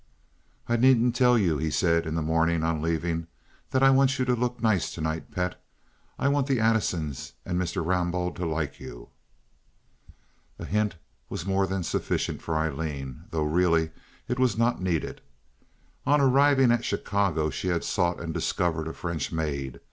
[0.67, 3.27] "I needn't tell you," he said, in the morning, on leaving,
[3.69, 5.63] "that I want you to look nice to night, pet.
[6.17, 7.85] I want the Addisons and Mr.
[7.85, 9.09] Rambaud to like you."
[10.57, 10.95] A hint
[11.29, 13.91] was more than sufficient for Aileen, though really
[14.27, 15.21] it was not needed.
[16.07, 19.79] On arriving at Chicago she had sought and discovered a French maid.